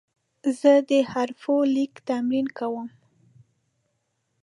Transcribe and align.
زه 0.59 0.71
د 0.89 0.91
حروفو 1.11 1.55
لیک 1.75 1.93
تمرین 2.07 2.47
کوم. 2.57 2.87